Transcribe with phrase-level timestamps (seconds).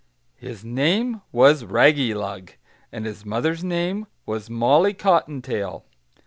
[0.33, 2.53] "his name was Raggylug,
[2.91, 5.85] and his mother's name was Molly Cottontail.